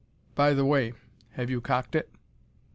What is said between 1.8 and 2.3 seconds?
it?"